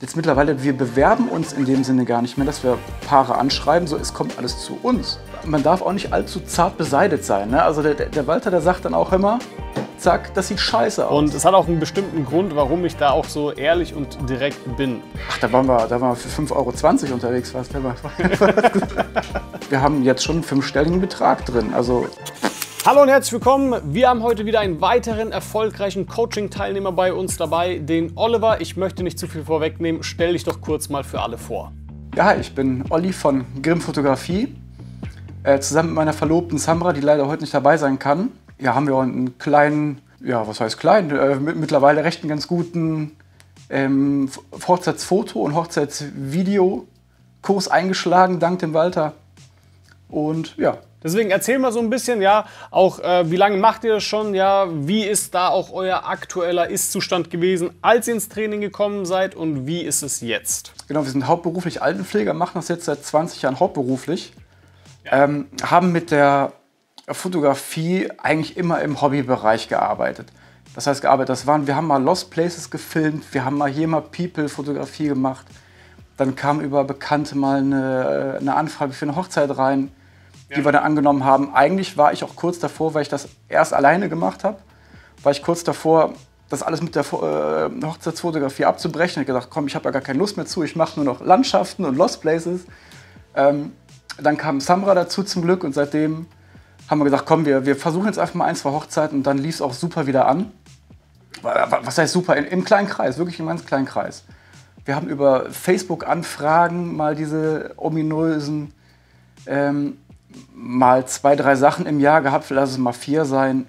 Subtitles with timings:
[0.00, 3.88] jetzt mittlerweile, wir bewerben uns in dem Sinne gar nicht mehr, dass wir Paare anschreiben,
[3.88, 5.18] so es kommt alles zu uns.
[5.44, 7.50] Man darf auch nicht allzu zart beseitigt sein.
[7.50, 7.62] Ne?
[7.62, 9.40] Also der, der Walter, der sagt dann auch immer,
[9.96, 11.18] zack, das sieht scheiße aus.
[11.18, 14.76] Und es hat auch einen bestimmten Grund, warum ich da auch so ehrlich und direkt
[14.76, 15.02] bin.
[15.30, 16.52] Ach, da waren wir, da waren wir für 5,20
[17.04, 17.72] Euro unterwegs fast.
[19.70, 21.74] wir haben jetzt schon einen fünfstelligen Betrag drin.
[21.74, 22.06] Also
[22.86, 23.74] Hallo und herzlich willkommen.
[23.92, 28.60] Wir haben heute wieder einen weiteren erfolgreichen Coaching-Teilnehmer bei uns dabei, den Oliver.
[28.60, 30.04] Ich möchte nicht zu viel vorwegnehmen.
[30.04, 31.72] Stell dich doch kurz mal für alle vor.
[32.14, 34.54] Ja, ich bin Olli von Grimm Fotografie.
[35.42, 38.30] Äh, zusammen mit meiner Verlobten Samra, die leider heute nicht dabei sein kann.
[38.58, 43.16] Ja, haben wir einen kleinen, ja, was heißt klein, äh, mittlerweile recht einen ganz guten
[43.70, 49.14] ähm, Hochzeitsfoto- und Hochzeitsvideo-Kurs eingeschlagen, dank dem Walter.
[50.08, 53.94] Und ja, Deswegen erzähl mal so ein bisschen, ja, auch äh, wie lange macht ihr
[53.94, 58.60] das schon, ja, wie ist da auch euer aktueller Ist-Zustand gewesen, als ihr ins Training
[58.60, 60.72] gekommen seid und wie ist es jetzt?
[60.88, 64.32] Genau, wir sind hauptberuflich Altenpfleger, machen das jetzt seit 20 Jahren hauptberuflich,
[65.04, 65.24] ja.
[65.24, 66.52] ähm, haben mit der
[67.08, 70.28] Fotografie eigentlich immer im Hobbybereich gearbeitet.
[70.74, 73.86] Das heißt gearbeitet, das waren, wir haben mal Lost Places gefilmt, wir haben mal hier
[73.86, 75.46] mal People-Fotografie gemacht,
[76.16, 79.92] dann kam über Bekannte mal eine, eine Anfrage für eine Hochzeit rein
[80.54, 81.54] die wir dann angenommen haben.
[81.54, 84.58] Eigentlich war ich auch kurz davor, weil ich das erst alleine gemacht habe,
[85.22, 86.14] war ich kurz davor,
[86.48, 89.22] das alles mit der äh, Hochzeitsfotografie abzubrechen.
[89.22, 91.04] Ich habe gedacht, komm, ich habe ja gar keine Lust mehr zu, ich mache nur
[91.04, 92.62] noch Landschaften und Lost Places.
[93.34, 93.72] Ähm,
[94.20, 96.26] dann kam Samra dazu zum Glück und seitdem
[96.88, 99.36] haben wir gesagt, komm, wir, wir versuchen jetzt einfach mal ein, zwei Hochzeiten und dann
[99.38, 100.50] lief es auch super wieder an.
[101.42, 102.36] Was heißt super?
[102.36, 104.24] Im kleinen Kreis, wirklich im ganz kleinen Kreis.
[104.84, 108.72] Wir haben über Facebook-Anfragen mal diese ominösen
[109.46, 109.98] ähm,
[110.54, 113.66] mal zwei, drei Sachen im Jahr gehabt, lass es mal vier sein,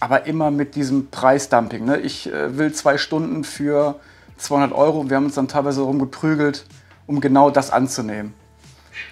[0.00, 1.84] aber immer mit diesem Preisdumping.
[1.84, 1.98] Ne?
[1.98, 3.96] Ich äh, will zwei Stunden für
[4.38, 6.64] 200 Euro und wir haben uns dann teilweise rumgeprügelt,
[7.06, 8.34] um genau das anzunehmen.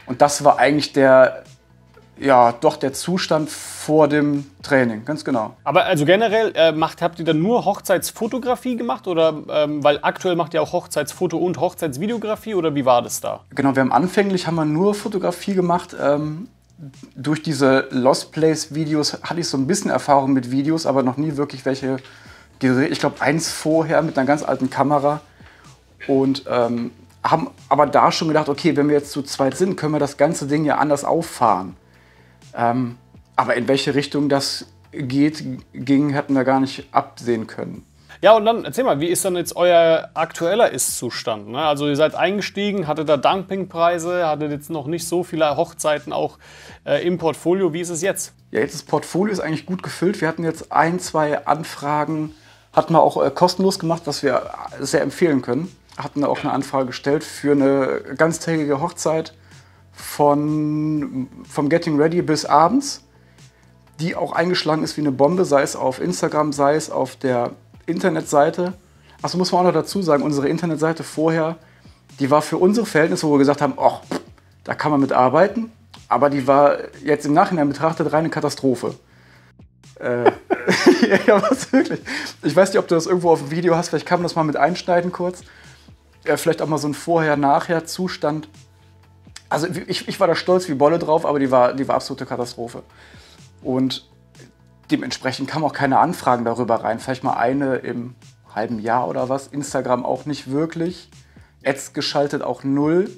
[0.07, 1.45] Und das war eigentlich der,
[2.19, 5.57] ja, doch der Zustand vor dem Training, ganz genau.
[5.65, 10.37] Aber also generell äh, macht, habt ihr dann nur Hochzeitsfotografie gemacht oder ähm, weil aktuell
[10.37, 13.41] macht ihr auch Hochzeitsfoto und Hochzeitsvideografie oder wie war das da?
[13.55, 15.95] Genau, wir haben anfänglich haben wir nur Fotografie gemacht.
[16.01, 16.49] Ähm,
[17.17, 21.17] durch diese Lost Place Videos hatte ich so ein bisschen Erfahrung mit Videos, aber noch
[21.17, 21.99] nie wirklich welche
[22.59, 22.93] gedreht.
[22.93, 25.21] Ich glaube, eins vorher mit einer ganz alten Kamera.
[26.07, 29.93] Und ähm, haben aber da schon gedacht, okay, wenn wir jetzt zu zweit sind, können
[29.93, 31.77] wir das ganze Ding ja anders auffahren.
[32.55, 32.97] Ähm,
[33.37, 37.85] aber in welche Richtung das geht, ging, hätten wir gar nicht absehen können.
[38.21, 41.49] Ja, und dann erzähl mal, wie ist dann jetzt euer aktueller Ist-Zustand?
[41.49, 41.61] Ne?
[41.61, 46.39] Also ihr seid eingestiegen, hattet da Dumpingpreise, hattet jetzt noch nicht so viele Hochzeiten auch
[46.85, 47.73] äh, im Portfolio.
[47.73, 48.35] Wie ist es jetzt?
[48.51, 50.21] Ja, jetzt das Portfolio ist eigentlich gut gefüllt.
[50.21, 52.35] Wir hatten jetzt ein, zwei Anfragen,
[52.73, 54.51] hatten wir auch äh, kostenlos gemacht, was wir
[54.81, 55.75] sehr empfehlen können.
[55.97, 59.33] Hatten auch eine Anfrage gestellt für eine ganztägige Hochzeit
[59.93, 63.05] von, vom Getting Ready bis abends,
[64.01, 67.53] die auch eingeschlagen ist wie eine Bombe, sei es auf Instagram, sei es auf der
[67.89, 68.75] Internetseite.
[69.23, 71.57] Achso, muss man auch noch dazu sagen, unsere Internetseite vorher,
[72.21, 74.01] die war für unsere Verhältnisse, wo wir gesagt haben, ach,
[74.65, 75.73] da kann man mit arbeiten.
[76.09, 78.95] Aber die war jetzt im Nachhinein betrachtet reine Katastrophe.
[80.01, 80.25] äh,
[81.27, 82.01] ja, was wirklich.
[82.43, 84.37] Ich weiß nicht, ob du das irgendwo auf dem Video hast, vielleicht kann man das
[84.37, 85.43] mal mit einschneiden kurz.
[86.25, 88.49] Ja, vielleicht auch mal so ein Vorher-Nachher-Zustand.
[89.49, 92.27] Also ich, ich war da stolz wie Bolle drauf, aber die war, die war absolute
[92.27, 92.83] Katastrophe.
[93.63, 94.07] Und
[94.91, 96.99] dementsprechend kamen auch keine Anfragen darüber rein.
[96.99, 98.15] Vielleicht mal eine im
[98.55, 99.47] halben Jahr oder was.
[99.47, 101.11] Instagram auch nicht wirklich.
[101.65, 103.11] Ads geschaltet auch null.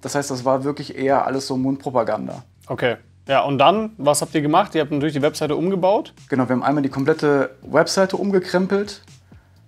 [0.00, 2.42] Das heißt, das war wirklich eher alles so Mundpropaganda.
[2.66, 2.96] Okay.
[3.28, 4.74] Ja, und dann, was habt ihr gemacht?
[4.74, 6.12] Ihr habt natürlich die Webseite umgebaut.
[6.28, 9.02] Genau, wir haben einmal die komplette Webseite umgekrempelt.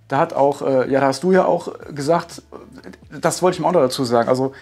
[0.08, 2.42] Da hat auch, äh, ja, da hast du ja auch gesagt,
[3.10, 4.28] das wollte ich mir auch noch dazu sagen.
[4.28, 4.52] Also,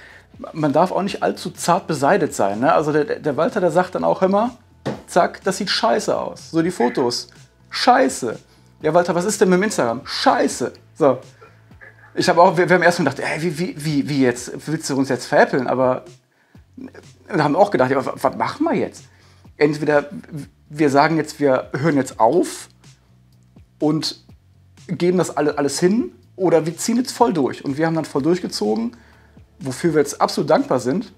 [0.52, 2.60] man darf auch nicht allzu zart beseitigt sein.
[2.60, 2.72] Ne?
[2.72, 4.50] Also, der, der Walter, der sagt dann auch immer,
[5.12, 6.50] zack, das sieht scheiße aus.
[6.50, 7.28] So die Fotos.
[7.70, 8.38] Scheiße.
[8.82, 10.00] Ja, Walter, was ist denn mit dem Instagram?
[10.04, 10.72] Scheiße.
[10.94, 11.18] So.
[12.14, 14.52] Ich habe auch, wir, wir, haben erst gedacht, ey, wie, wie, wie, wie jetzt?
[14.66, 15.66] Willst du uns jetzt veräppeln?
[15.66, 16.04] Aber
[16.76, 19.04] wir haben auch gedacht, ja, was, was machen wir jetzt?
[19.56, 20.10] Entweder
[20.68, 22.68] wir sagen jetzt, wir hören jetzt auf
[23.78, 24.24] und
[24.88, 27.64] geben das alles hin oder wir ziehen jetzt voll durch.
[27.64, 28.96] Und wir haben dann voll durchgezogen,
[29.60, 31.12] wofür wir jetzt absolut dankbar sind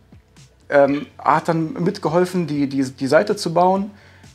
[0.68, 3.90] ähm, hat dann mitgeholfen, die, die, die Seite zu bauen,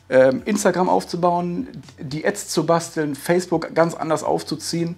[0.08, 1.68] ähm, Instagram aufzubauen,
[1.98, 4.96] die Ads zu basteln, Facebook ganz anders aufzuziehen.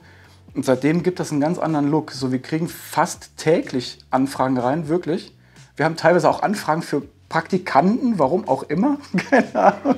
[0.55, 2.13] Und seitdem gibt das einen ganz anderen Look.
[2.13, 5.35] So, wir kriegen fast täglich Anfragen rein, wirklich.
[5.77, 8.99] Wir haben teilweise auch Anfragen für Praktikanten, warum auch immer.
[9.31, 9.97] Keine Ahnung.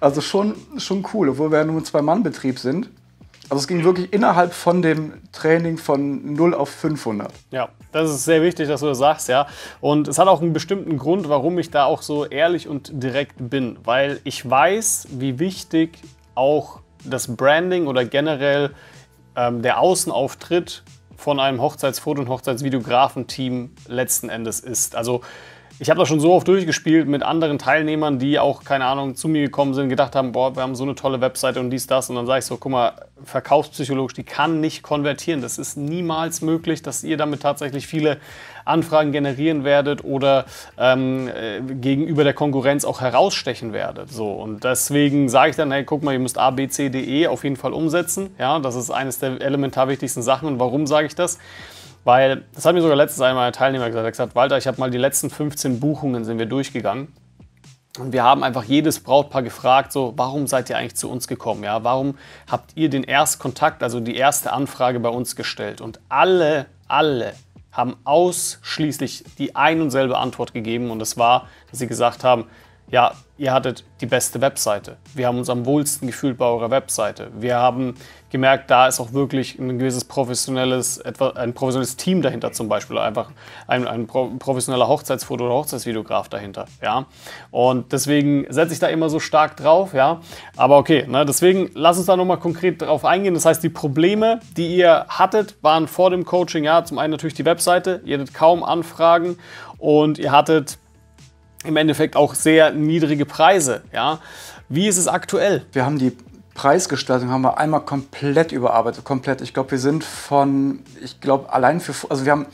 [0.00, 2.88] Also schon, schon cool, obwohl wir ja nur ein Zwei-Mann-Betrieb sind.
[3.50, 7.32] Also es ging wirklich innerhalb von dem Training von 0 auf 500.
[7.50, 9.48] Ja, das ist sehr wichtig, dass du das sagst, ja.
[9.80, 13.34] Und es hat auch einen bestimmten Grund, warum ich da auch so ehrlich und direkt
[13.50, 13.76] bin.
[13.82, 15.98] Weil ich weiß, wie wichtig
[16.36, 18.70] auch das Branding oder generell
[19.34, 20.84] ähm, der Außenauftritt
[21.16, 24.94] von einem Hochzeitsfoto- und Hochzeitsvideografen-Team letzten Endes ist.
[24.94, 25.22] Also
[25.80, 29.28] ich habe das schon so oft durchgespielt mit anderen Teilnehmern, die auch, keine Ahnung, zu
[29.28, 32.10] mir gekommen sind, gedacht haben, boah, wir haben so eine tolle Webseite und dies, das.
[32.10, 32.92] Und dann sage ich so, guck mal,
[33.24, 35.40] verkaufspsychologisch, die kann nicht konvertieren.
[35.40, 38.18] Das ist niemals möglich, dass ihr damit tatsächlich viele
[38.66, 40.44] Anfragen generieren werdet oder
[40.76, 44.12] ähm, äh, gegenüber der Konkurrenz auch herausstechen werdet.
[44.12, 47.00] So, und deswegen sage ich dann, hey, guck mal, ihr müsst A, B, C, D,
[47.00, 48.34] E auf jeden Fall umsetzen.
[48.38, 50.46] Ja, das ist eines der elementar wichtigsten Sachen.
[50.46, 51.38] Und warum sage ich das?
[52.04, 54.80] Weil, das hat mir sogar letztens einmal ein Teilnehmer gesagt, er gesagt, Walter, ich habe
[54.80, 57.12] mal die letzten 15 Buchungen sind wir durchgegangen.
[57.98, 61.64] Und wir haben einfach jedes Brautpaar gefragt, so, warum seid ihr eigentlich zu uns gekommen?
[61.64, 62.16] Ja, warum
[62.50, 65.80] habt ihr den Erstkontakt, also die erste Anfrage bei uns gestellt?
[65.80, 67.34] Und alle, alle
[67.72, 70.90] haben ausschließlich die ein und selbe Antwort gegeben.
[70.90, 72.46] Und das war, dass sie gesagt haben,
[72.90, 74.98] ja, ihr hattet die beste Webseite.
[75.14, 77.30] Wir haben uns am wohlsten gefühlt bei eurer Webseite.
[77.34, 77.94] Wir haben
[78.28, 83.30] gemerkt, da ist auch wirklich ein gewisses professionelles, ein professionelles Team dahinter zum Beispiel, einfach
[83.66, 87.06] ein, ein professioneller Hochzeitsfoto- oder Hochzeitsvideograf dahinter, ja.
[87.50, 90.20] Und deswegen setze ich da immer so stark drauf, ja.
[90.56, 93.32] Aber okay, ne, deswegen lass uns da nochmal konkret drauf eingehen.
[93.32, 97.34] Das heißt, die Probleme, die ihr hattet, waren vor dem Coaching, ja, zum einen natürlich
[97.34, 99.38] die Webseite, ihr hattet kaum Anfragen
[99.78, 100.78] und ihr hattet
[101.64, 103.82] im Endeffekt auch sehr niedrige Preise.
[103.92, 104.20] Ja?
[104.68, 105.64] Wie ist es aktuell?
[105.72, 106.16] Wir haben die
[106.54, 109.40] Preisgestaltung haben wir einmal komplett überarbeitet, komplett.
[109.40, 112.46] Ich glaube, wir sind von, ich glaube, allein für, also wir haben,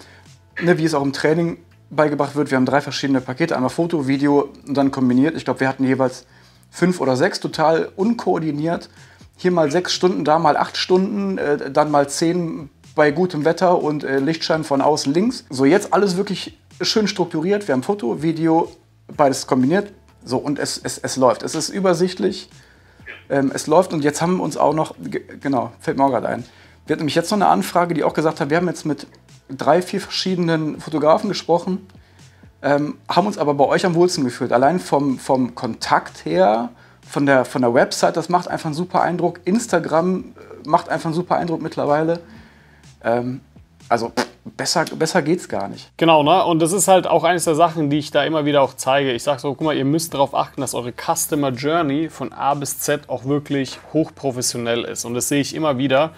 [0.60, 1.58] ne, wie es auch im Training
[1.90, 5.36] beigebracht wird, wir haben drei verschiedene Pakete, einmal Foto, Video und dann kombiniert.
[5.36, 6.26] Ich glaube, wir hatten jeweils
[6.70, 8.90] fünf oder sechs, total unkoordiniert.
[9.36, 13.82] Hier mal sechs Stunden, da mal acht Stunden, äh, dann mal zehn bei gutem Wetter
[13.82, 15.44] und äh, Lichtschein von außen links.
[15.50, 17.66] So, jetzt alles wirklich schön strukturiert.
[17.68, 18.70] Wir haben Foto, Video,
[19.14, 19.92] beides kombiniert.
[20.24, 21.42] So, und es, es, es läuft.
[21.42, 22.48] Es ist übersichtlich.
[23.28, 24.94] Ähm, es läuft und jetzt haben wir uns auch noch,
[25.40, 26.44] genau, fällt mir auch gerade ein.
[26.86, 29.06] Wir hatten nämlich jetzt noch eine Anfrage, die auch gesagt hat, wir haben jetzt mit
[29.48, 31.86] drei, vier verschiedenen Fotografen gesprochen,
[32.62, 34.52] ähm, haben uns aber bei euch am wohlsten gefühlt.
[34.52, 36.70] Allein vom, vom Kontakt her,
[37.06, 39.40] von der, von der Website, das macht einfach einen super Eindruck.
[39.44, 42.20] Instagram äh, macht einfach einen super Eindruck mittlerweile.
[43.02, 43.40] Ähm,
[43.88, 44.12] also
[44.56, 45.90] besser, besser geht's gar nicht.
[45.96, 46.44] Genau, ne?
[46.44, 49.12] Und das ist halt auch eines der Sachen, die ich da immer wieder auch zeige.
[49.12, 52.54] Ich sage so, guck mal, ihr müsst darauf achten, dass eure Customer Journey von A
[52.54, 55.04] bis Z auch wirklich hochprofessionell ist.
[55.04, 56.12] Und das sehe ich immer wieder,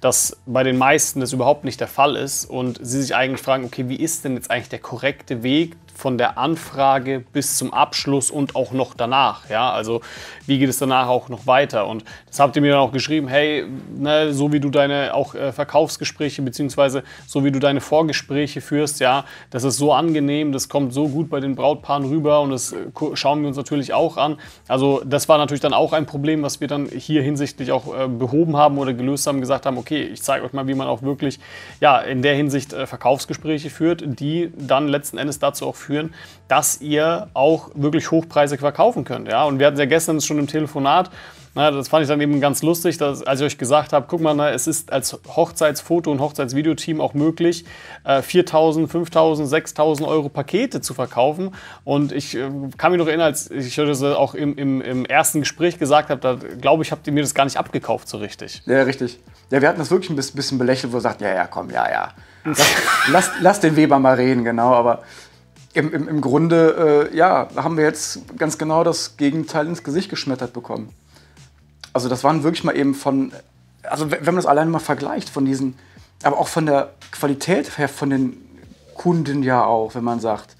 [0.00, 3.64] dass bei den meisten das überhaupt nicht der Fall ist und sie sich eigentlich fragen,
[3.64, 8.30] okay, wie ist denn jetzt eigentlich der korrekte Weg, von der Anfrage bis zum Abschluss
[8.30, 9.48] und auch noch danach.
[9.48, 9.72] Ja?
[9.72, 10.00] Also
[10.46, 11.86] wie geht es danach auch noch weiter?
[11.86, 13.64] Und das habt ihr mir dann auch geschrieben, hey,
[13.96, 19.00] ne, so wie du deine auch äh, Verkaufsgespräche beziehungsweise so wie du deine Vorgespräche führst,
[19.00, 22.72] ja, das ist so angenehm, das kommt so gut bei den Brautpaaren rüber und das
[22.72, 22.76] äh,
[23.14, 24.36] schauen wir uns natürlich auch an.
[24.68, 28.08] Also das war natürlich dann auch ein Problem, was wir dann hier hinsichtlich auch äh,
[28.08, 31.02] behoben haben oder gelöst haben, gesagt haben, okay, ich zeige euch mal, wie man auch
[31.02, 31.38] wirklich
[31.80, 35.83] ja, in der Hinsicht äh, Verkaufsgespräche führt, die dann letzten Endes dazu auch führen,
[36.48, 39.28] dass ihr auch wirklich hochpreisig verkaufen könnt.
[39.28, 39.44] Ja?
[39.44, 41.10] Und wir hatten ja gestern schon im Telefonat,
[41.56, 44.20] na, das fand ich dann eben ganz lustig, dass, als ich euch gesagt habe, guck
[44.20, 47.64] mal, na, es ist als Hochzeitsfoto- und Hochzeitsvideoteam auch möglich,
[48.02, 51.54] äh, 4.000, 5.000, 6.000 Euro Pakete zu verkaufen.
[51.84, 55.40] Und ich äh, kann mich noch erinnern, als ich das auch im, im, im ersten
[55.40, 58.62] Gespräch gesagt habe, da glaube ich, habt ihr mir das gar nicht abgekauft so richtig.
[58.66, 59.20] Ja, richtig.
[59.50, 61.88] Ja, wir hatten das wirklich ein bisschen belächelt, wo er sagt, ja, ja, komm, ja,
[61.88, 62.08] ja.
[62.44, 62.66] Lass,
[63.12, 64.72] lass, lass den Weber mal reden, genau.
[64.72, 65.02] Aber
[65.74, 70.08] im, im, im Grunde, äh, ja, haben wir jetzt ganz genau das Gegenteil ins Gesicht
[70.08, 70.90] geschmettert bekommen.
[71.92, 73.32] Also das waren wirklich mal eben von,
[73.82, 75.74] also wenn man das alleine mal vergleicht von diesen,
[76.22, 78.36] aber auch von der Qualität her von den
[78.94, 80.56] Kunden ja auch, wenn man sagt,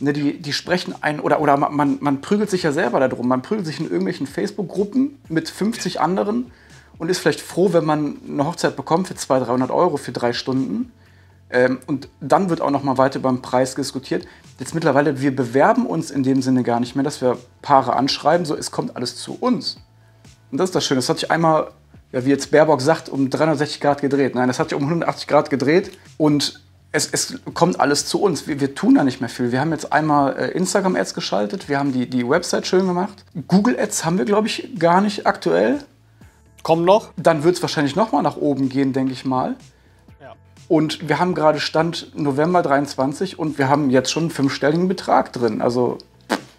[0.00, 3.42] ne, die, die sprechen ein, oder, oder man, man prügelt sich ja selber darum, man
[3.42, 6.52] prügelt sich in irgendwelchen Facebook-Gruppen mit 50 anderen
[6.98, 10.32] und ist vielleicht froh, wenn man eine Hochzeit bekommt für 200, 300 Euro für drei
[10.32, 10.92] Stunden.
[11.52, 14.26] Ähm, und dann wird auch noch mal weiter beim Preis diskutiert.
[14.58, 18.46] Jetzt mittlerweile, wir bewerben uns in dem Sinne gar nicht mehr, dass wir Paare anschreiben,
[18.46, 19.76] so es kommt alles zu uns.
[20.50, 20.98] Und das ist das Schöne.
[20.98, 21.70] Das hat sich einmal,
[22.10, 24.34] ja, wie jetzt Baerbock sagt, um 360 Grad gedreht.
[24.34, 28.46] Nein, das hat sich um 180 Grad gedreht und es, es kommt alles zu uns.
[28.46, 29.50] Wir, wir, tun da nicht mehr viel.
[29.50, 33.24] Wir haben jetzt einmal äh, Instagram-Ads geschaltet, wir haben die, die Website schön gemacht.
[33.48, 35.80] Google-Ads haben wir, glaube ich, gar nicht aktuell.
[36.62, 37.10] Kommen noch?
[37.16, 39.56] Dann wird es wahrscheinlich noch mal nach oben gehen, denke ich mal.
[40.72, 45.30] Und wir haben gerade Stand November 23 und wir haben jetzt schon einen fünfstelligen Betrag
[45.30, 45.60] drin.
[45.60, 45.98] Also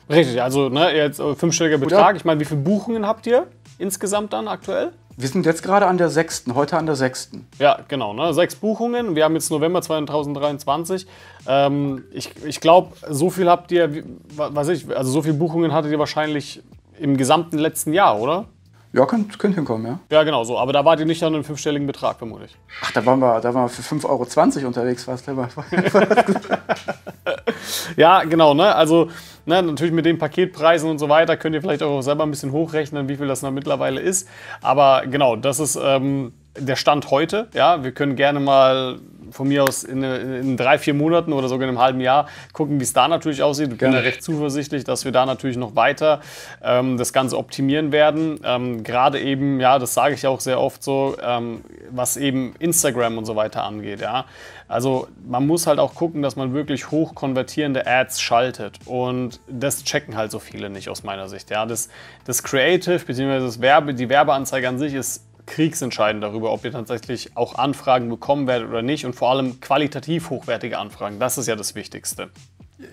[0.07, 2.09] Richtig, also ne, jetzt äh, fünfstelliger Betrag.
[2.09, 2.17] Oder?
[2.17, 3.47] Ich meine, wie viele Buchungen habt ihr
[3.79, 4.91] insgesamt dann aktuell?
[5.17, 7.47] Wir sind jetzt gerade an der sechsten, heute an der sechsten.
[7.57, 8.13] Ja, genau.
[8.13, 8.35] Ne?
[8.35, 9.15] Sechs Buchungen.
[9.15, 11.07] Wir haben jetzt November 2023.
[11.47, 14.03] Ähm, ich ich glaube, so viel habt ihr,
[14.35, 16.61] was ich, also so viele Buchungen hattet ihr wahrscheinlich
[16.99, 18.45] im gesamten letzten Jahr, oder?
[18.93, 19.99] Ja, könnte könnt hinkommen, ja.
[20.11, 20.59] Ja, genau so.
[20.59, 22.55] Aber da wart ihr nicht an einem fünfstelligen Betrag, vermutlich.
[22.83, 25.23] Ach, da waren wir, da waren wir für 5,20 Euro unterwegs, war es
[27.97, 28.53] Ja, genau.
[28.53, 28.75] Ne?
[28.75, 29.09] Also
[29.47, 32.51] ne, natürlich mit den Paketpreisen und so weiter könnt ihr vielleicht auch selber ein bisschen
[32.51, 34.29] hochrechnen, wie viel das dann mittlerweile ist.
[34.61, 37.47] Aber genau, das ist ähm, der Stand heute.
[37.53, 38.99] Ja, wir können gerne mal
[39.33, 42.79] von mir aus in, in, drei, vier Monaten oder sogar in einem halben Jahr gucken,
[42.79, 43.71] wie es da natürlich aussieht.
[43.71, 46.21] Ich bin ja recht zuversichtlich, dass wir da natürlich noch weiter
[46.63, 48.39] ähm, das Ganze optimieren werden.
[48.43, 53.17] Ähm, Gerade eben, ja, das sage ich auch sehr oft so, ähm, was eben Instagram
[53.17, 54.01] und so weiter angeht.
[54.01, 54.25] Ja.
[54.67, 58.79] Also man muss halt auch gucken, dass man wirklich hoch konvertierende Ads schaltet.
[58.85, 61.49] Und das checken halt so viele nicht aus meiner Sicht.
[61.49, 61.65] Ja.
[61.65, 61.89] Das,
[62.25, 63.39] das Creative bzw.
[63.39, 68.47] Das Werbe, die Werbeanzeige an sich ist kriegsentscheidend darüber, ob ihr tatsächlich auch Anfragen bekommen
[68.47, 71.19] werdet oder nicht und vor allem qualitativ hochwertige Anfragen.
[71.19, 72.29] Das ist ja das Wichtigste.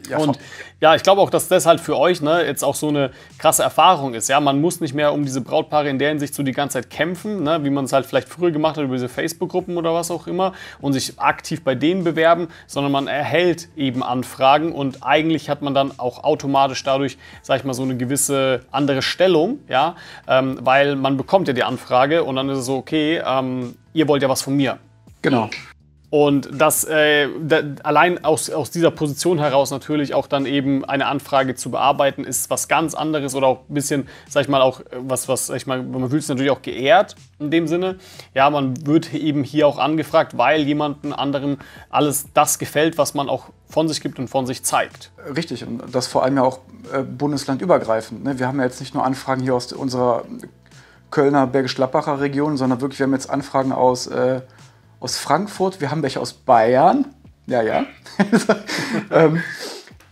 [0.08, 0.38] Ja, und
[0.80, 3.62] ja, ich glaube auch, dass das halt für euch ne, jetzt auch so eine krasse
[3.62, 4.28] Erfahrung ist.
[4.28, 6.90] Ja, man muss nicht mehr um diese Brautpaare in der Hinsicht so die ganze Zeit
[6.90, 10.10] kämpfen, ne, wie man es halt vielleicht früher gemacht hat über diese Facebook-Gruppen oder was
[10.10, 15.50] auch immer und sich aktiv bei denen bewerben, sondern man erhält eben Anfragen und eigentlich
[15.50, 19.96] hat man dann auch automatisch dadurch, sag ich mal, so eine gewisse andere Stellung, ja,
[20.26, 24.08] ähm, weil man bekommt ja die Anfrage und dann ist es so, okay, ähm, ihr
[24.08, 24.78] wollt ja was von mir.
[25.22, 25.50] Genau.
[26.10, 31.06] Und das äh, da, allein aus, aus dieser Position heraus natürlich auch dann eben eine
[31.06, 34.80] Anfrage zu bearbeiten, ist was ganz anderes oder auch ein bisschen, sag ich mal, auch
[34.90, 37.96] was, was, sag ich mal, man fühlt sich natürlich auch geehrt in dem Sinne.
[38.34, 41.58] Ja, man wird eben hier auch angefragt, weil jemandem anderem
[41.90, 45.12] alles das gefällt, was man auch von sich gibt und von sich zeigt.
[45.36, 46.58] Richtig, und das vor allem ja auch
[46.92, 48.24] äh, bundeslandübergreifend.
[48.24, 48.36] Ne?
[48.40, 50.24] Wir haben ja jetzt nicht nur Anfragen hier aus unserer
[51.12, 54.40] Kölner Bergisch-Gladbacher Region, sondern wirklich, wir haben jetzt Anfragen aus äh,
[55.00, 57.06] aus Frankfurt, wir haben welche aus Bayern.
[57.46, 57.86] Ja, ja.
[59.10, 59.42] ähm,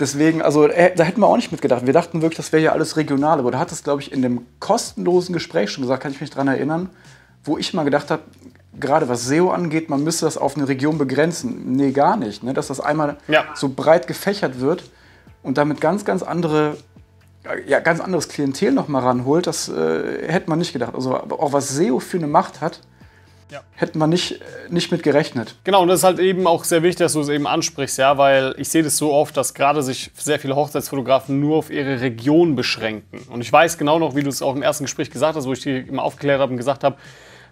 [0.00, 1.86] deswegen, also äh, da hätten wir auch nicht mitgedacht.
[1.86, 3.38] Wir dachten wirklich, das wäre ja alles regional.
[3.38, 6.30] Aber da hat es, glaube ich, in dem kostenlosen Gespräch schon gesagt, kann ich mich
[6.30, 6.90] daran erinnern,
[7.44, 8.22] wo ich mal gedacht habe,
[8.80, 11.76] gerade was SEO angeht, man müsste das auf eine Region begrenzen.
[11.76, 12.42] Nee, gar nicht.
[12.42, 12.54] Ne?
[12.54, 13.44] Dass das einmal ja.
[13.54, 14.84] so breit gefächert wird
[15.42, 16.76] und damit ganz, ganz andere
[17.66, 20.94] ja, ganz anderes Klientel noch mal ranholt, das äh, hätte man nicht gedacht.
[20.94, 22.80] Also auch was SEO für eine Macht hat,
[23.50, 23.62] ja.
[23.74, 25.54] Hätten wir nicht, nicht mit gerechnet.
[25.64, 28.18] Genau, und das ist halt eben auch sehr wichtig, dass du es eben ansprichst, ja,
[28.18, 32.00] weil ich sehe das so oft, dass gerade sich sehr viele Hochzeitsfotografen nur auf ihre
[32.00, 33.20] Region beschränken.
[33.30, 35.52] Und ich weiß genau noch, wie du es auch im ersten Gespräch gesagt hast, wo
[35.52, 36.96] ich dir immer aufgeklärt habe und gesagt habe,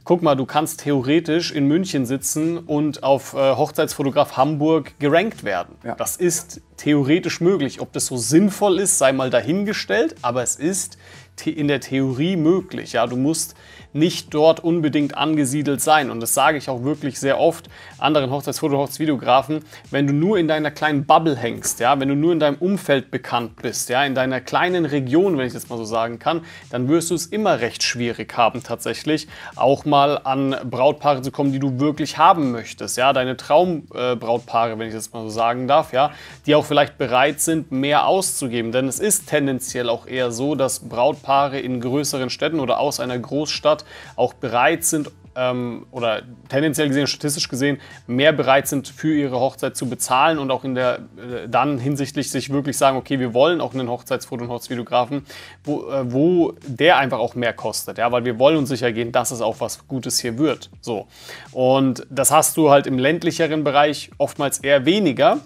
[0.06, 5.76] guck mal, du kannst theoretisch in München sitzen und auf äh, Hochzeitsfotograf Hamburg gerankt werden.
[5.82, 5.96] Ja.
[5.96, 7.80] Das ist theoretisch möglich.
[7.80, 10.96] Ob das so sinnvoll ist, sei mal dahingestellt, aber es ist
[11.44, 12.92] in der Theorie möglich.
[12.92, 13.56] Ja, du musst
[13.96, 16.10] nicht dort unbedingt angesiedelt sein.
[16.10, 20.48] Und das sage ich auch wirklich sehr oft anderen Hochzeitsfoto, Hochzeitsvideografen, wenn du nur in
[20.48, 24.14] deiner kleinen Bubble hängst, ja, wenn du nur in deinem Umfeld bekannt bist, ja, in
[24.14, 27.60] deiner kleinen Region, wenn ich das mal so sagen kann, dann wirst du es immer
[27.60, 29.26] recht schwierig haben tatsächlich,
[29.56, 34.78] auch mal an Brautpaare zu kommen, die du wirklich haben möchtest, ja, deine Traumbrautpaare, äh,
[34.78, 36.10] wenn ich das mal so sagen darf, ja,
[36.44, 40.80] die auch vielleicht bereit sind, mehr auszugeben, denn es ist tendenziell auch eher so, dass
[40.80, 43.85] Brautpaare in größeren Städten oder aus einer Großstadt
[44.16, 49.76] auch bereit sind ähm, oder tendenziell gesehen, statistisch gesehen, mehr bereit sind für ihre Hochzeit
[49.76, 53.60] zu bezahlen und auch in der äh, dann hinsichtlich sich wirklich sagen, okay, wir wollen
[53.60, 55.26] auch einen Hochzeitsfoto- und Hochzeitsvideografen,
[55.62, 59.12] wo, äh, wo der einfach auch mehr kostet, ja, weil wir wollen uns sicher gehen,
[59.12, 60.70] dass es auch was Gutes hier wird.
[60.80, 61.06] So.
[61.52, 65.38] Und das hast du halt im ländlicheren Bereich oftmals eher weniger.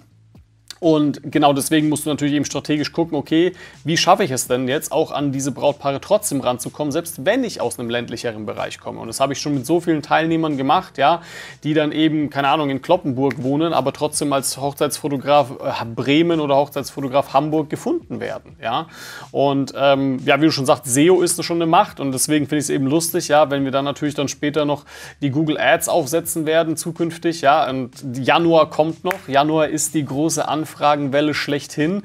[0.81, 3.53] Und genau deswegen musst du natürlich eben strategisch gucken, okay,
[3.85, 7.61] wie schaffe ich es denn jetzt auch an diese Brautpaare trotzdem ranzukommen, selbst wenn ich
[7.61, 8.99] aus einem ländlicheren Bereich komme.
[8.99, 11.21] Und das habe ich schon mit so vielen Teilnehmern gemacht, ja,
[11.65, 16.57] die dann eben, keine Ahnung, in Kloppenburg wohnen, aber trotzdem als Hochzeitsfotograf äh, Bremen oder
[16.57, 18.89] Hochzeitsfotograf Hamburg gefunden werden, ja.
[19.33, 22.61] Und ähm, ja, wie du schon sagst, SEO ist schon eine Macht und deswegen finde
[22.61, 24.87] ich es eben lustig, ja, wenn wir dann natürlich dann später noch
[25.21, 27.69] die Google Ads aufsetzen werden zukünftig, ja.
[27.69, 29.29] Und Januar kommt noch.
[29.29, 32.03] Januar ist die große Anfrage Anfragenwelle schlechthin.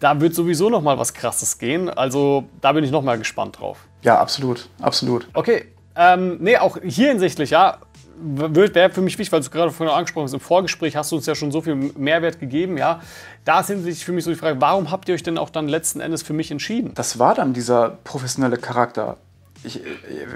[0.00, 1.90] Da wird sowieso noch mal was Krasses gehen.
[1.90, 3.78] Also da bin ich noch mal gespannt drauf.
[4.02, 5.26] Ja, absolut, absolut.
[5.34, 5.66] Okay,
[5.96, 7.78] ähm, nee, auch hier hinsichtlich, ja,
[8.16, 11.26] wäre für mich wichtig, weil du gerade vorhin angesprochen hast, im Vorgespräch hast du uns
[11.26, 13.00] ja schon so viel Mehrwert gegeben, ja.
[13.44, 15.68] Da ist hinsichtlich für mich so die Frage, warum habt ihr euch denn auch dann
[15.68, 16.92] letzten Endes für mich entschieden?
[16.94, 19.16] Das war dann dieser professionelle Charakter.
[19.64, 19.80] Ich,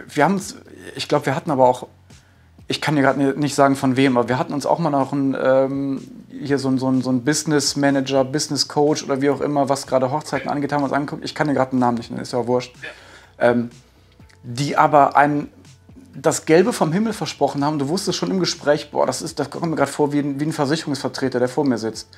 [0.09, 0.41] wir haben
[0.97, 1.87] ich glaube, wir hatten aber auch
[2.71, 5.13] ich kann dir gerade nicht sagen von wem, aber wir hatten uns auch mal noch
[5.13, 9.71] einen, ähm, hier so, so, so einen Business Manager, Business Coach oder wie auch immer,
[9.71, 11.25] was gerade Hochzeiten angeht, haben wir uns angeguckt.
[11.25, 12.75] Ich kann dir gerade den Namen nicht nennen, ist ja wurscht.
[13.39, 13.51] Ja.
[13.51, 13.71] Ähm,
[14.43, 15.49] die aber einen,
[16.15, 17.79] das Gelbe vom Himmel versprochen haben.
[17.79, 20.39] Du wusstest schon im Gespräch, boah, das, ist, das kommt mir gerade vor wie ein,
[20.39, 22.09] wie ein Versicherungsvertreter, der vor mir sitzt.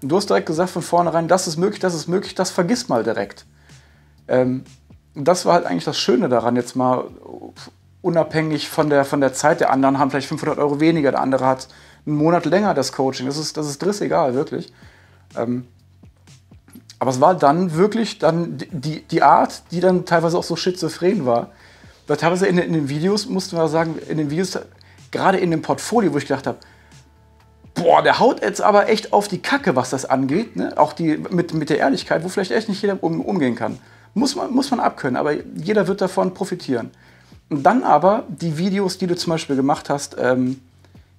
[0.00, 2.88] Und du hast direkt gesagt von vornherein, das ist möglich, das ist möglich, das vergiss
[2.88, 3.44] mal direkt.
[4.26, 4.64] Ähm,
[5.14, 7.10] das war halt eigentlich das Schöne daran, jetzt mal
[8.02, 9.60] unabhängig von der, von der Zeit.
[9.60, 11.68] Der anderen haben vielleicht 500 Euro weniger, der andere hat
[12.06, 13.26] einen Monat länger das Coaching.
[13.26, 14.72] Das ist, das ist egal, wirklich.
[15.36, 15.66] Ähm,
[16.98, 21.26] aber es war dann wirklich dann die, die Art, die dann teilweise auch so schizophren
[21.26, 21.50] war.
[22.06, 24.58] Weil teilweise in, in den Videos, mussten wir sagen, in den Videos,
[25.10, 26.58] gerade in dem Portfolio, wo ich gedacht habe,
[27.74, 30.56] boah, der haut jetzt aber echt auf die Kacke, was das angeht.
[30.56, 30.72] Ne?
[30.76, 33.78] Auch die, mit, mit der Ehrlichkeit, wo vielleicht echt nicht jeder um, umgehen kann.
[34.14, 36.90] Muss man, muss man abkönnen, aber jeder wird davon profitieren.
[37.50, 40.60] Und dann aber die Videos, die du zum Beispiel gemacht hast, ähm,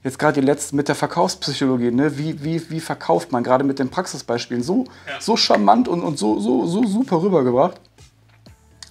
[0.03, 2.17] jetzt gerade die letzten mit der Verkaufspsychologie, ne?
[2.17, 5.19] wie, wie, wie verkauft man, gerade mit den Praxisbeispielen, so, ja.
[5.19, 7.79] so charmant und, und so, so, so super rübergebracht.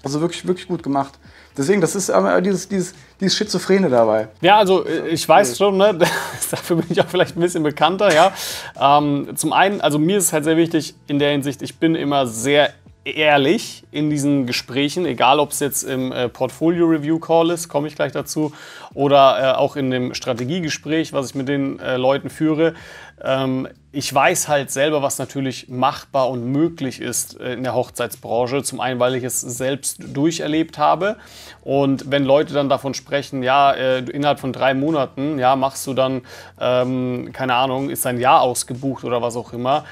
[0.03, 1.19] Also wirklich, wirklich gut gemacht.
[1.57, 4.29] Deswegen, das ist aber dieses, dieses, dieses Schizophrene dabei.
[4.41, 5.99] Ja, also äh, ich weiß schon, ne?
[6.51, 8.33] dafür bin ich auch vielleicht ein bisschen bekannter, ja.
[8.81, 11.97] Ähm, zum einen, also mir ist es halt sehr wichtig in der Hinsicht, ich bin
[11.97, 12.73] immer sehr
[13.17, 18.13] ehrlich in diesen Gesprächen, egal ob es jetzt im äh, Portfolio-Review-Call ist, komme ich gleich
[18.13, 18.53] dazu,
[18.95, 22.75] oder äh, auch in dem Strategiegespräch, was ich mit den äh, Leuten führe.
[23.23, 28.63] Ähm, ich weiß halt selber, was natürlich machbar und möglich ist äh, in der Hochzeitsbranche.
[28.63, 31.17] Zum einen, weil ich es selbst durcherlebt habe.
[31.63, 35.95] Und wenn Leute dann davon sprechen, ja, äh, innerhalb von drei Monaten, ja, machst du
[35.95, 36.23] dann,
[36.61, 39.85] ähm, keine Ahnung, ist dein Jahr ausgebucht oder was auch immer,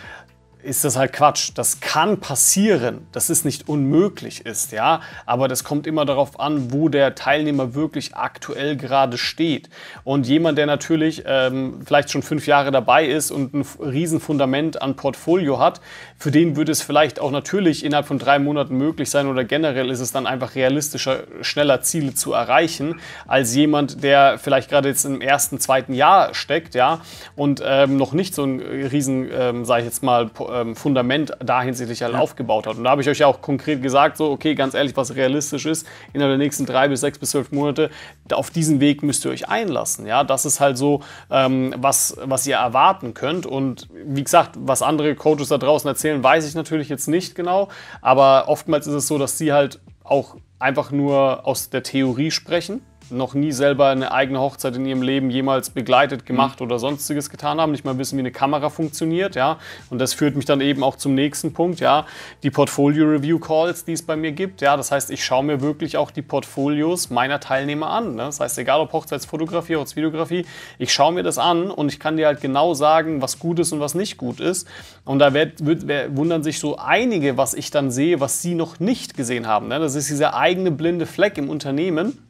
[0.66, 1.52] ist das halt Quatsch.
[1.54, 5.00] Das kann passieren, dass es nicht unmöglich ist, ja.
[5.24, 9.70] Aber das kommt immer darauf an, wo der Teilnehmer wirklich aktuell gerade steht.
[10.04, 14.96] Und jemand, der natürlich ähm, vielleicht schon fünf Jahre dabei ist und ein Riesenfundament an
[14.96, 15.80] Portfolio hat,
[16.18, 19.90] für den würde es vielleicht auch natürlich innerhalb von drei Monaten möglich sein oder generell
[19.90, 25.04] ist es dann einfach realistischer, schneller Ziele zu erreichen, als jemand, der vielleicht gerade jetzt
[25.04, 27.00] im ersten, zweiten Jahr steckt, ja,
[27.36, 31.62] und ähm, noch nicht so ein riesen, ähm, sage ich jetzt mal, ähm, Fundament da
[31.62, 32.18] hinsichtlich halt ja.
[32.18, 32.76] aufgebaut hat.
[32.76, 35.66] Und da habe ich euch ja auch konkret gesagt, so, okay, ganz ehrlich, was realistisch
[35.66, 37.90] ist, innerhalb der nächsten drei bis sechs bis zwölf Monate,
[38.32, 40.06] auf diesen Weg müsst ihr euch einlassen.
[40.06, 43.46] Ja, das ist halt so, ähm, was, was ihr erwarten könnt.
[43.46, 47.68] Und wie gesagt, was andere Coaches da draußen erzählen, weiß ich natürlich jetzt nicht genau.
[48.00, 52.80] Aber oftmals ist es so, dass sie halt auch einfach nur aus der Theorie sprechen
[53.10, 56.66] noch nie selber eine eigene Hochzeit in ihrem Leben jemals begleitet, gemacht mhm.
[56.66, 59.58] oder sonstiges getan haben, nicht mal wissen, wie eine Kamera funktioniert, ja.
[59.90, 62.06] Und das führt mich dann eben auch zum nächsten Punkt, ja,
[62.42, 64.76] die Portfolio Review Calls, die es bei mir gibt, ja.
[64.76, 68.16] Das heißt, ich schaue mir wirklich auch die Portfolios meiner Teilnehmer an.
[68.16, 68.24] Ne?
[68.24, 70.46] Das heißt, egal ob Hochzeitsfotografie, Hochzeitsvideografie,
[70.78, 73.72] ich schaue mir das an und ich kann dir halt genau sagen, was gut ist
[73.72, 74.66] und was nicht gut ist.
[75.04, 78.80] Und da wird, wird, wundern sich so einige, was ich dann sehe, was sie noch
[78.80, 79.68] nicht gesehen haben.
[79.68, 79.78] Ne?
[79.78, 82.25] Das ist dieser eigene blinde Fleck im Unternehmen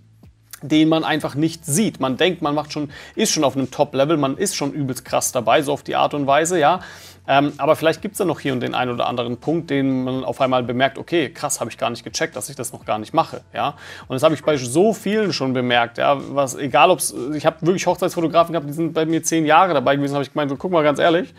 [0.63, 2.01] den man einfach nicht sieht.
[2.01, 5.33] Man denkt, man macht schon, ist schon auf einem Top-Level, man ist schon übelst krass
[5.33, 6.81] dabei, so auf die Art und Weise, ja.
[7.29, 10.05] Ähm, aber vielleicht gibt es da noch hier und den einen oder anderen Punkt, den
[10.05, 12.85] man auf einmal bemerkt, okay, krass, habe ich gar nicht gecheckt, dass ich das noch
[12.85, 13.75] gar nicht mache, ja.
[14.07, 16.17] Und das habe ich bei so vielen schon bemerkt, ja.
[16.35, 17.01] Was, egal ob
[17.35, 20.33] ich habe wirklich Hochzeitsfotografen gehabt, die sind bei mir zehn Jahre dabei gewesen, habe ich
[20.33, 21.35] gemeint, so, guck mal ganz ehrlich,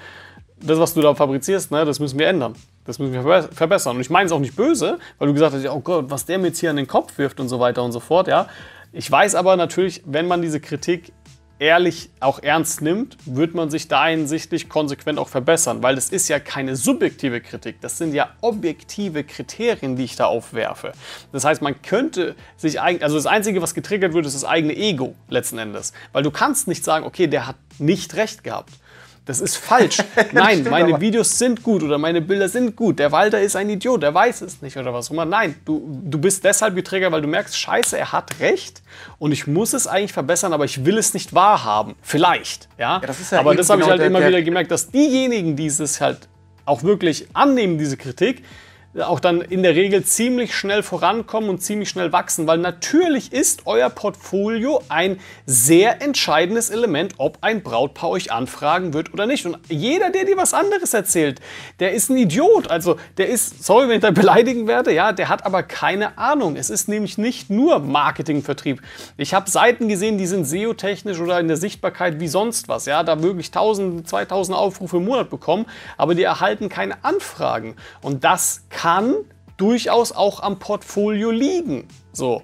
[0.59, 2.55] das, was du da fabrizierst, ne, das müssen wir ändern.
[2.85, 3.97] Das müssen wir verbessern.
[3.97, 6.39] Und ich meine es auch nicht böse, weil du gesagt hast, oh Gott, was der
[6.39, 8.47] mir jetzt hier an den Kopf wirft und so weiter und so fort, ja.
[8.91, 11.11] Ich weiß aber natürlich, wenn man diese Kritik
[11.59, 16.27] ehrlich auch ernst nimmt, wird man sich da hinsichtlich konsequent auch verbessern, weil das ist
[16.27, 20.91] ja keine subjektive Kritik, das sind ja objektive Kriterien, die ich da aufwerfe.
[21.31, 24.75] Das heißt, man könnte sich eigentlich, also das Einzige, was getriggert wird, ist das eigene
[24.75, 28.71] Ego letzten Endes, weil du kannst nicht sagen, okay, der hat nicht recht gehabt.
[29.27, 29.97] Das ist falsch.
[30.31, 31.01] Nein, meine aber.
[31.01, 32.97] Videos sind gut oder meine Bilder sind gut.
[32.97, 35.25] Der Walter ist ein Idiot, der weiß es nicht oder was auch immer.
[35.25, 38.81] Nein, du, du bist deshalb getriggert, weil du merkst, scheiße, er hat recht
[39.19, 41.95] und ich muss es eigentlich verbessern, aber ich will es nicht wahrhaben.
[42.01, 42.99] Vielleicht, ja.
[43.01, 45.67] ja, das ja aber das habe genau ich halt immer wieder gemerkt, dass diejenigen, die
[45.67, 46.29] es halt
[46.63, 48.43] auch wirklich annehmen, diese Kritik,
[49.01, 53.61] auch dann in der Regel ziemlich schnell vorankommen und ziemlich schnell wachsen, weil natürlich ist
[53.65, 59.45] euer Portfolio ein sehr entscheidendes Element, ob ein Brautpaar euch anfragen wird oder nicht.
[59.45, 61.39] Und jeder, der dir was anderes erzählt,
[61.79, 62.69] der ist ein Idiot.
[62.69, 66.55] Also der ist, sorry, wenn ich da beleidigen werde, ja, der hat aber keine Ahnung.
[66.55, 68.81] Es ist nämlich nicht nur Marketingvertrieb.
[69.17, 73.03] Ich habe Seiten gesehen, die sind SEO-technisch oder in der Sichtbarkeit wie sonst was, ja,
[73.03, 75.65] da wirklich 1000, 2000 Aufrufe im Monat bekommen,
[75.97, 77.75] aber die erhalten keine Anfragen.
[78.01, 79.15] Und das kann kann
[79.57, 81.89] durchaus auch am Portfolio liegen.
[82.13, 82.41] So.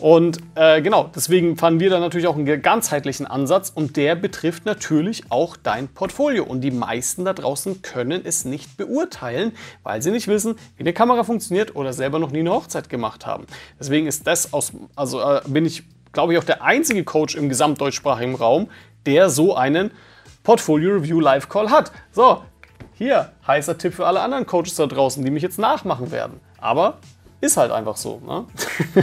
[0.00, 4.66] Und äh, genau, deswegen fanden wir da natürlich auch einen ganzheitlichen Ansatz und der betrifft
[4.66, 6.42] natürlich auch dein Portfolio.
[6.42, 9.52] Und die meisten da draußen können es nicht beurteilen,
[9.84, 13.24] weil sie nicht wissen, wie eine Kamera funktioniert oder selber noch nie eine Hochzeit gemacht
[13.24, 13.46] haben.
[13.78, 17.48] Deswegen ist das aus, also äh, bin ich glaube ich, auch der einzige Coach im
[17.48, 18.68] gesamtdeutschsprachigen Raum,
[19.06, 19.92] der so einen
[20.42, 21.92] Portfolio Review Live Call hat.
[22.12, 22.42] So,
[22.96, 26.40] hier, heißer Tipp für alle anderen Coaches da draußen, die mich jetzt nachmachen werden.
[26.60, 26.98] Aber
[27.40, 28.20] ist halt einfach so.
[28.26, 28.46] Ne?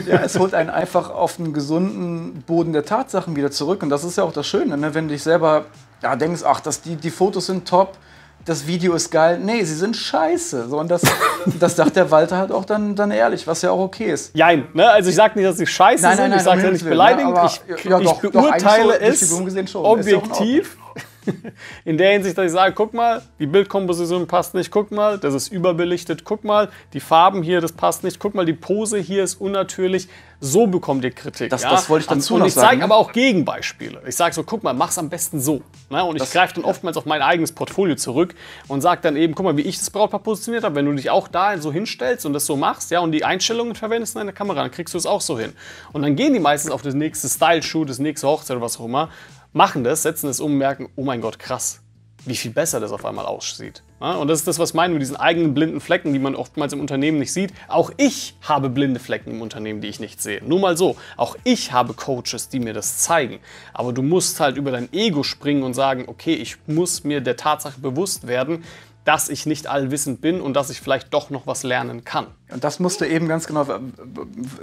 [0.07, 3.83] Ja, es holt einen einfach auf den gesunden Boden der Tatsachen wieder zurück.
[3.83, 4.93] Und das ist ja auch das Schöne, ne?
[4.93, 5.65] wenn du dich selber
[6.01, 7.97] ja, denkst, ach, das, die, die Fotos sind top,
[8.45, 9.39] das Video ist geil.
[9.39, 10.69] Nee, sie sind scheiße.
[10.69, 11.03] So, und das,
[11.59, 14.35] das sagt der Walter halt auch dann, dann ehrlich, was ja auch okay ist.
[14.35, 14.89] Jein, ne?
[14.89, 16.83] Also ich sage nicht, dass sie scheiße Nein, sind, nein, nein, ich sage ja nicht
[16.83, 17.45] Willen, beleidigend, ne?
[17.45, 20.77] Ich, ja, ich doch, doch, beurteile so, es objektiv.
[21.85, 25.33] In der Hinsicht, dass ich sage, guck mal, die Bildkomposition passt nicht, guck mal, das
[25.33, 29.23] ist überbelichtet, guck mal, die Farben hier, das passt nicht, guck mal, die Pose hier
[29.23, 30.07] ist unnatürlich.
[30.43, 31.51] So bekommt ihr Kritik.
[31.51, 31.69] Das- ja?
[31.69, 32.85] das wollte ich dazu Und noch ich zeige ne?
[32.85, 34.01] aber auch Gegenbeispiele.
[34.07, 35.61] Ich sage so, guck mal, mach's am besten so.
[35.91, 36.03] Ne?
[36.03, 38.33] Und ich greife dann oftmals auf mein eigenes Portfolio zurück
[38.67, 40.73] und sage dann eben, guck mal, wie ich das Brautpaar positioniert habe.
[40.73, 43.75] Wenn du dich auch da so hinstellst und das so machst, ja, und die Einstellungen
[43.75, 45.53] verwendest in deiner Kamera, dann kriegst du es auch so hin.
[45.93, 48.85] Und dann gehen die meistens auf das nächste Style-Shoot, das nächste Hochzeit oder was auch
[48.85, 49.09] immer,
[49.53, 51.81] machen das, setzen es um, merken, oh mein Gott, krass,
[52.25, 53.83] wie viel besser das auf einmal aussieht.
[53.99, 56.73] Und das ist das, was ich meine mit diesen eigenen blinden Flecken, die man oftmals
[56.73, 57.53] im Unternehmen nicht sieht.
[57.67, 60.43] Auch ich habe blinde Flecken im Unternehmen, die ich nicht sehe.
[60.43, 60.95] Nur mal so.
[61.17, 63.39] Auch ich habe Coaches, die mir das zeigen.
[63.75, 67.37] Aber du musst halt über dein Ego springen und sagen, okay, ich muss mir der
[67.37, 68.63] Tatsache bewusst werden,
[69.05, 72.27] dass ich nicht allwissend bin und dass ich vielleicht doch noch was lernen kann.
[72.51, 73.79] Und das musst du eben ganz genau äh,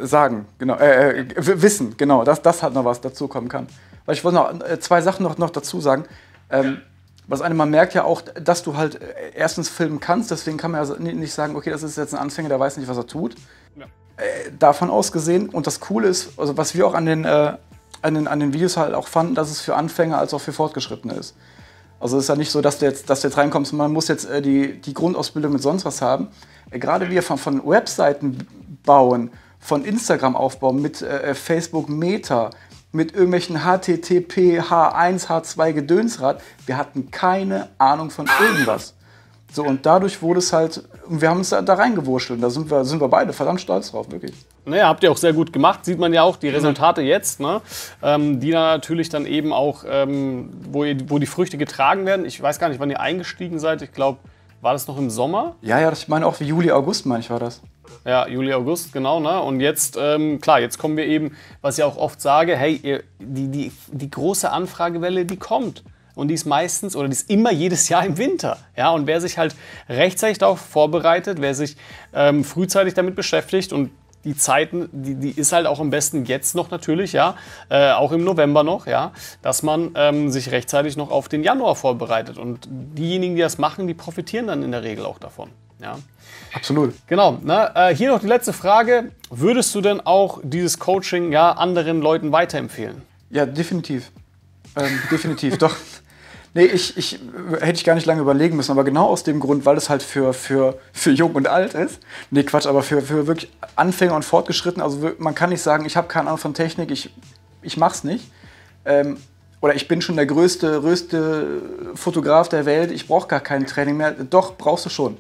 [0.06, 3.66] sagen, genau, äh, äh, wissen, genau, dass das halt noch was dazukommen kann.
[4.08, 6.06] Weil ich wollte noch äh, zwei Sachen noch, noch dazu sagen.
[6.48, 6.80] Ähm,
[7.26, 10.70] was eine, man merkt ja auch, dass du halt äh, erstens filmen kannst, deswegen kann
[10.70, 12.96] man ja ni- nicht sagen, okay, das ist jetzt ein Anfänger, der weiß nicht, was
[12.96, 13.34] er tut.
[13.76, 13.84] Ja.
[14.16, 17.52] Äh, davon ausgesehen, und das Coole ist, also was wir auch an den, äh,
[18.00, 20.54] an, den, an den Videos halt auch fanden, dass es für Anfänger als auch für
[20.54, 21.36] Fortgeschrittene ist.
[22.00, 24.08] Also es ist ja nicht so, dass du jetzt, dass du jetzt reinkommst man muss
[24.08, 26.28] jetzt äh, die, die Grundausbildung mit sonst was haben.
[26.70, 28.46] Äh, gerade wir von, von Webseiten
[28.86, 32.48] bauen, von Instagram aufbauen, mit äh, Facebook Meta,
[32.92, 36.40] mit irgendwelchen HTTP, H1, H2 Gedönsrad.
[36.66, 38.94] Wir hatten keine Ahnung von irgendwas.
[39.52, 42.42] So, und dadurch wurde es halt, wir haben uns da, da reingewurschtelt.
[42.42, 44.34] Da sind wir, sind wir beide verdammt stolz drauf, wirklich.
[44.66, 45.84] Naja, habt ihr auch sehr gut gemacht.
[45.86, 47.62] Sieht man ja auch die Resultate jetzt, ne?
[48.02, 52.26] ähm, die natürlich dann eben auch, ähm, wo, ihr, wo die Früchte getragen werden.
[52.26, 53.80] Ich weiß gar nicht, wann ihr eingestiegen seid.
[53.80, 54.18] Ich glaube,
[54.60, 55.56] war das noch im Sommer?
[55.62, 57.62] Ja, ja, ich meine auch wie Juli, August, meine ich, war das.
[58.04, 59.20] Ja, Juli, August, genau.
[59.20, 59.40] Ne?
[59.40, 63.48] Und jetzt, ähm, klar, jetzt kommen wir eben, was ich auch oft sage, hey, die,
[63.48, 65.84] die, die große Anfragewelle, die kommt.
[66.14, 68.58] Und die ist meistens oder die ist immer jedes Jahr im Winter.
[68.76, 69.54] Ja, und wer sich halt
[69.88, 71.76] rechtzeitig darauf vorbereitet, wer sich
[72.12, 73.90] ähm, frühzeitig damit beschäftigt und
[74.24, 77.36] die Zeiten, die, die ist halt auch am besten jetzt noch natürlich, ja,
[77.68, 81.76] äh, auch im November noch, ja, dass man ähm, sich rechtzeitig noch auf den Januar
[81.76, 82.36] vorbereitet.
[82.36, 85.50] Und diejenigen, die das machen, die profitieren dann in der Regel auch davon.
[85.80, 85.98] Ja.
[86.52, 86.94] Absolut.
[87.06, 87.38] Genau.
[87.42, 87.70] Ne?
[87.74, 89.12] Äh, hier noch die letzte Frage.
[89.30, 93.02] Würdest du denn auch dieses Coaching ja anderen Leuten weiterempfehlen?
[93.30, 94.10] Ja, definitiv.
[94.76, 95.76] Ähm, definitiv, doch.
[96.54, 97.20] Nee, ich, ich
[97.60, 100.02] hätte ich gar nicht lange überlegen müssen, aber genau aus dem Grund, weil es halt
[100.02, 102.00] für, für, für jung und alt ist.
[102.30, 104.82] Nee, Quatsch, aber für, für wirklich Anfänger und Fortgeschritten.
[104.82, 107.10] Also man kann nicht sagen, ich habe keine Ahnung von Technik, ich,
[107.62, 108.30] ich mach's nicht.
[108.86, 109.18] Ähm,
[109.60, 111.62] oder ich bin schon der größte, größte
[111.94, 114.12] Fotograf der Welt, ich brauche gar kein Training mehr.
[114.12, 115.18] Doch, brauchst du schon.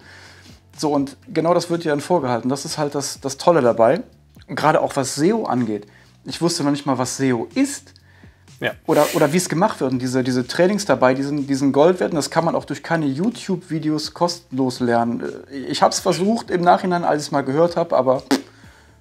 [0.78, 2.48] So, und genau das wird dir dann vorgehalten.
[2.48, 4.00] Das ist halt das, das Tolle dabei.
[4.46, 5.86] Und gerade auch was SEO angeht.
[6.24, 7.94] Ich wusste noch nicht mal, was SEO ist
[8.60, 8.72] Ja.
[8.86, 9.92] oder, oder wie es gemacht wird.
[9.92, 13.06] Und diese, diese Trainings dabei, diesen, diesen Gold werden, das kann man auch durch keine
[13.06, 15.22] YouTube-Videos kostenlos lernen.
[15.68, 18.22] Ich habe es versucht im Nachhinein, als ich es mal gehört habe, aber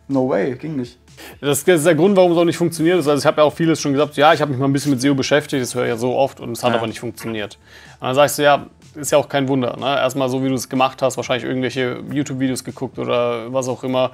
[0.07, 0.97] no way, ging nicht.
[1.41, 2.97] Das ist der Grund, warum es auch nicht funktioniert.
[2.97, 4.91] Also ich habe ja auch vieles schon gesagt, ja, ich habe mich mal ein bisschen
[4.91, 6.77] mit SEO beschäftigt, das höre ich ja so oft und es hat Ja.
[6.77, 7.57] aber nicht funktioniert.
[7.99, 9.77] Und dann sagst du, ja, ist ja auch kein Wunder.
[9.77, 9.85] Ne?
[9.85, 14.11] Erstmal so, wie du es gemacht hast, wahrscheinlich irgendwelche YouTube-Videos geguckt oder was auch immer.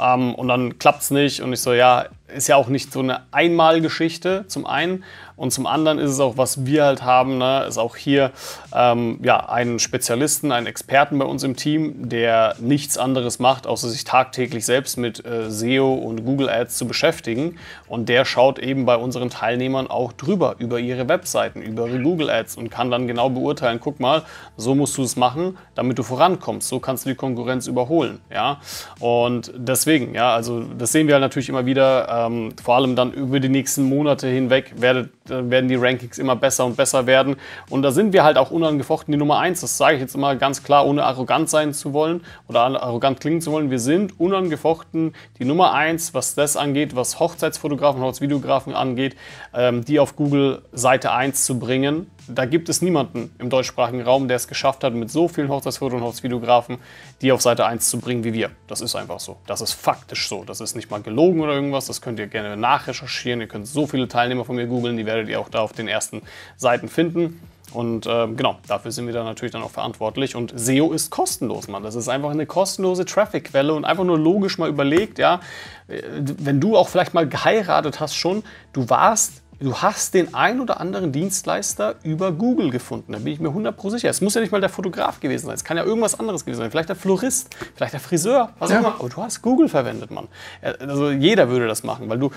[0.00, 1.42] Ähm, und dann klappt es nicht.
[1.42, 5.04] Und ich so, ja, ist ja auch nicht so eine Einmalgeschichte zum einen.
[5.38, 8.32] Und zum anderen ist es auch, was wir halt haben, ne, ist auch hier
[8.74, 13.88] ähm, ja, einen Spezialisten, einen Experten bei uns im Team, der nichts anderes macht, außer
[13.88, 17.56] sich tagtäglich selbst mit äh, SEO und Google Ads zu beschäftigen.
[17.86, 22.30] Und der schaut eben bei unseren Teilnehmern auch drüber, über ihre Webseiten, über ihre Google
[22.30, 24.24] Ads und kann dann genau beurteilen, guck mal,
[24.56, 26.68] so musst du es machen, damit du vorankommst.
[26.68, 28.20] So kannst du die Konkurrenz überholen.
[28.28, 28.60] Ja?
[28.98, 33.12] Und deswegen, ja, also das sehen wir halt natürlich immer wieder, ähm, vor allem dann
[33.12, 37.36] über die nächsten Monate hinweg werdet, äh, werden die Rankings immer besser und besser werden.
[37.68, 39.60] Und da sind wir halt auch unangefochten die Nummer eins.
[39.60, 43.40] Das sage ich jetzt immer ganz klar, ohne arrogant sein zu wollen oder arrogant klingen
[43.40, 43.70] zu wollen.
[43.70, 49.16] Wir sind unangefochten die Nummer eins, was das angeht, was Hochzeitsfotografen, Hochzeitsvideografen angeht,
[49.54, 54.28] ähm, die auf Google Seite 1 zu bringen da gibt es niemanden im deutschsprachigen Raum,
[54.28, 56.78] der es geschafft hat, mit so vielen Hochzeitsfoto- und Hochzeitsvideografen
[57.20, 58.50] die auf Seite 1 zu bringen wie wir.
[58.66, 59.38] Das ist einfach so.
[59.46, 60.44] Das ist faktisch so.
[60.44, 61.86] Das ist nicht mal gelogen oder irgendwas.
[61.86, 63.40] Das könnt ihr gerne nachrecherchieren.
[63.40, 65.88] Ihr könnt so viele Teilnehmer von mir googeln, die werdet ihr auch da auf den
[65.88, 66.22] ersten
[66.56, 67.40] Seiten finden.
[67.72, 70.36] Und äh, genau, dafür sind wir dann natürlich dann auch verantwortlich.
[70.36, 71.82] Und SEO ist kostenlos, Mann.
[71.82, 75.40] Das ist einfach eine kostenlose Traffic-Quelle und einfach nur logisch mal überlegt, ja,
[75.88, 80.60] äh, wenn du auch vielleicht mal geheiratet hast schon, du warst Du hast den ein
[80.60, 83.12] oder anderen Dienstleister über Google gefunden.
[83.12, 84.08] Da bin ich mir 100% sicher.
[84.08, 85.54] Es muss ja nicht mal der Fotograf gewesen sein.
[85.56, 86.70] Es kann ja irgendwas anderes gewesen sein.
[86.70, 88.80] Vielleicht der Florist, vielleicht der Friseur, was auch Ja.
[88.80, 88.94] immer.
[89.00, 90.28] Aber du hast Google verwendet, Mann.
[90.62, 92.30] Also jeder würde das machen, weil du,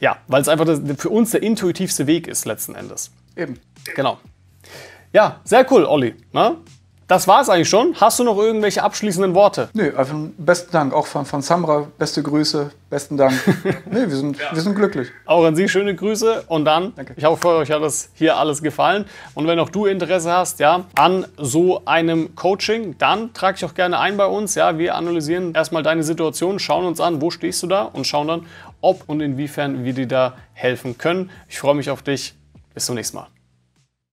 [0.00, 3.10] ja, weil es einfach das, für uns der intuitivste Weg ist letzten Endes.
[3.36, 3.60] Eben.
[3.94, 4.18] Genau.
[5.12, 6.14] Ja, sehr cool, Olli.
[6.32, 6.56] Ne?
[7.06, 7.94] Das war es eigentlich schon.
[8.00, 9.68] Hast du noch irgendwelche abschließenden Worte?
[9.74, 10.94] Nö, einfach besten Dank.
[10.94, 13.34] Auch von, von Samra, beste Grüße, besten Dank.
[13.90, 15.08] nee, wir sind, wir sind glücklich.
[15.26, 17.12] Auch an Sie schöne Grüße und dann, Danke.
[17.16, 19.04] ich hoffe, euch hat das hier alles gefallen.
[19.34, 23.74] Und wenn auch du Interesse hast, ja, an so einem Coaching, dann trag dich auch
[23.74, 24.54] gerne ein bei uns.
[24.54, 28.28] Ja, wir analysieren erstmal deine Situation, schauen uns an, wo stehst du da und schauen
[28.28, 28.46] dann,
[28.80, 31.30] ob und inwiefern wir dir da helfen können.
[31.48, 32.34] Ich freue mich auf dich.
[32.72, 33.33] Bis zum nächsten Mal.